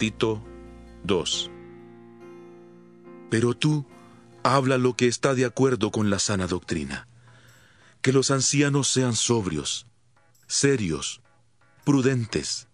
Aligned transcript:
Tito 0.00 0.42
2 1.04 1.50
Pero 3.28 3.52
tú 3.52 3.84
habla 4.42 4.78
lo 4.78 4.96
que 4.96 5.06
está 5.06 5.34
de 5.34 5.44
acuerdo 5.44 5.90
con 5.90 6.08
la 6.08 6.18
sana 6.18 6.46
doctrina. 6.46 7.06
Que 8.00 8.14
los 8.14 8.30
ancianos 8.30 8.88
sean 8.88 9.14
sobrios, 9.14 9.86
serios, 10.46 11.20
prudentes, 11.84 12.68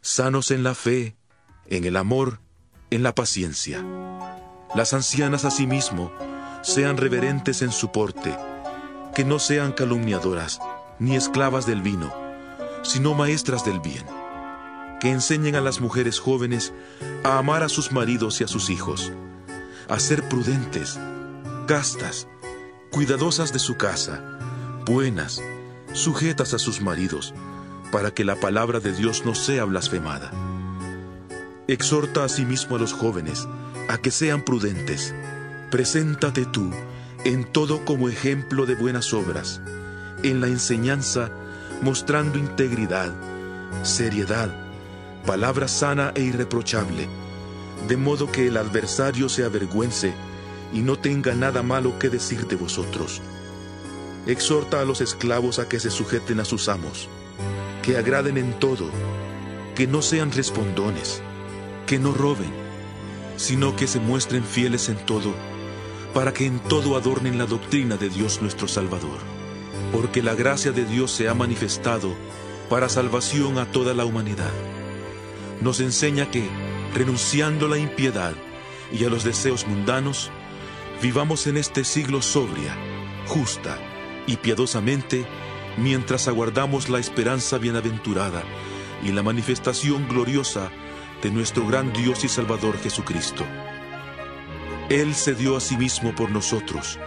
sanos 0.00 0.50
en 0.50 0.62
la 0.62 0.74
fe, 0.74 1.18
en 1.66 1.84
el 1.84 1.98
amor, 1.98 2.40
en 2.88 3.02
la 3.02 3.14
paciencia. 3.14 3.84
Las 4.74 4.94
ancianas 4.94 5.44
asimismo 5.44 6.10
sean 6.62 6.96
reverentes 6.96 7.60
en 7.60 7.72
su 7.72 7.92
porte, 7.92 8.34
que 9.14 9.26
no 9.26 9.38
sean 9.38 9.72
calumniadoras, 9.72 10.60
ni 10.98 11.14
esclavas 11.14 11.66
del 11.66 11.82
vino, 11.82 12.10
sino 12.82 13.12
maestras 13.12 13.66
del 13.66 13.80
bien 13.80 14.06
que 15.00 15.10
enseñen 15.10 15.56
a 15.56 15.60
las 15.60 15.80
mujeres 15.80 16.20
jóvenes 16.20 16.72
a 17.24 17.38
amar 17.38 17.62
a 17.62 17.68
sus 17.68 17.90
maridos 17.90 18.40
y 18.40 18.44
a 18.44 18.48
sus 18.48 18.70
hijos, 18.70 19.12
a 19.88 19.98
ser 19.98 20.22
prudentes, 20.28 21.00
castas, 21.66 22.28
cuidadosas 22.90 23.52
de 23.52 23.58
su 23.58 23.76
casa, 23.76 24.38
buenas, 24.84 25.42
sujetas 25.92 26.54
a 26.54 26.58
sus 26.58 26.80
maridos, 26.80 27.34
para 27.90 28.12
que 28.12 28.24
la 28.24 28.36
palabra 28.36 28.78
de 28.78 28.92
Dios 28.92 29.24
no 29.24 29.34
sea 29.34 29.64
blasfemada. 29.64 30.30
Exhorta 31.66 32.24
asimismo 32.24 32.76
a 32.76 32.78
los 32.78 32.92
jóvenes 32.92 33.48
a 33.88 33.98
que 33.98 34.10
sean 34.10 34.42
prudentes. 34.42 35.14
Preséntate 35.70 36.44
tú 36.44 36.70
en 37.24 37.44
todo 37.44 37.84
como 37.84 38.08
ejemplo 38.08 38.66
de 38.66 38.74
buenas 38.74 39.12
obras, 39.12 39.60
en 40.22 40.40
la 40.40 40.46
enseñanza 40.46 41.30
mostrando 41.82 42.38
integridad, 42.38 43.12
seriedad, 43.82 44.69
palabra 45.26 45.68
sana 45.68 46.12
e 46.14 46.22
irreprochable, 46.22 47.08
de 47.86 47.96
modo 47.96 48.30
que 48.30 48.46
el 48.46 48.56
adversario 48.56 49.28
se 49.28 49.44
avergüence 49.44 50.14
y 50.72 50.80
no 50.80 50.96
tenga 50.98 51.34
nada 51.34 51.62
malo 51.62 51.98
que 51.98 52.08
decir 52.08 52.46
de 52.46 52.56
vosotros. 52.56 53.20
Exhorta 54.26 54.80
a 54.80 54.84
los 54.84 55.00
esclavos 55.00 55.58
a 55.58 55.68
que 55.68 55.80
se 55.80 55.90
sujeten 55.90 56.40
a 56.40 56.44
sus 56.44 56.68
amos, 56.68 57.08
que 57.82 57.96
agraden 57.96 58.38
en 58.38 58.58
todo, 58.58 58.90
que 59.74 59.86
no 59.86 60.02
sean 60.02 60.32
respondones, 60.32 61.22
que 61.86 61.98
no 61.98 62.12
roben, 62.12 62.52
sino 63.36 63.76
que 63.76 63.86
se 63.86 64.00
muestren 64.00 64.44
fieles 64.44 64.88
en 64.88 64.96
todo, 65.06 65.34
para 66.14 66.32
que 66.32 66.46
en 66.46 66.58
todo 66.60 66.96
adornen 66.96 67.38
la 67.38 67.46
doctrina 67.46 67.96
de 67.96 68.08
Dios 68.08 68.42
nuestro 68.42 68.68
Salvador. 68.68 69.18
Porque 69.92 70.22
la 70.22 70.34
gracia 70.34 70.72
de 70.72 70.84
Dios 70.84 71.10
se 71.10 71.28
ha 71.28 71.34
manifestado 71.34 72.14
para 72.68 72.88
salvación 72.88 73.58
a 73.58 73.70
toda 73.70 73.94
la 73.94 74.04
humanidad 74.04 74.52
nos 75.60 75.80
enseña 75.80 76.30
que, 76.30 76.48
renunciando 76.94 77.66
a 77.66 77.70
la 77.70 77.78
impiedad 77.78 78.34
y 78.92 79.04
a 79.04 79.10
los 79.10 79.24
deseos 79.24 79.66
mundanos, 79.66 80.30
vivamos 81.02 81.46
en 81.46 81.56
este 81.56 81.84
siglo 81.84 82.22
sobria, 82.22 82.76
justa 83.26 83.78
y 84.26 84.36
piadosamente, 84.36 85.26
mientras 85.76 86.28
aguardamos 86.28 86.88
la 86.88 86.98
esperanza 86.98 87.58
bienaventurada 87.58 88.42
y 89.02 89.12
la 89.12 89.22
manifestación 89.22 90.08
gloriosa 90.08 90.70
de 91.22 91.30
nuestro 91.30 91.66
gran 91.66 91.92
Dios 91.92 92.24
y 92.24 92.28
Salvador 92.28 92.78
Jesucristo. 92.78 93.44
Él 94.88 95.14
se 95.14 95.34
dio 95.34 95.56
a 95.56 95.60
sí 95.60 95.76
mismo 95.76 96.14
por 96.14 96.30
nosotros, 96.30 96.98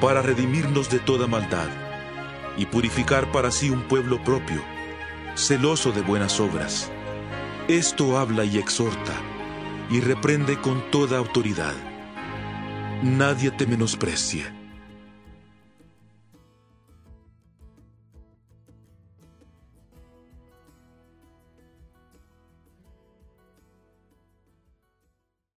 para 0.00 0.22
redimirnos 0.22 0.90
de 0.90 0.98
toda 0.98 1.26
maldad 1.26 1.68
y 2.56 2.66
purificar 2.66 3.30
para 3.30 3.50
sí 3.50 3.70
un 3.70 3.82
pueblo 3.82 4.22
propio, 4.24 4.62
celoso 5.36 5.92
de 5.92 6.02
buenas 6.02 6.40
obras. 6.40 6.90
Esto 7.68 8.16
habla 8.16 8.46
y 8.46 8.56
exhorta 8.56 9.12
y 9.90 10.00
reprende 10.00 10.58
con 10.58 10.90
toda 10.90 11.18
autoridad. 11.18 11.74
Nadie 13.02 13.50
te 13.50 13.66
menosprecie 13.66 14.57